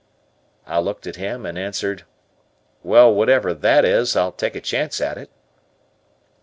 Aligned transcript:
I 0.65 0.79
looked 0.79 1.05
at 1.05 1.17
him 1.17 1.45
and 1.45 1.59
answered, 1.59 2.05
"Well, 2.81 3.13
whatever 3.13 3.53
that 3.53 3.85
is, 3.85 4.15
I'll 4.15 4.31
take 4.31 4.55
a 4.55 4.59
chance 4.59 4.99
at 4.99 5.15
it." 5.19 5.29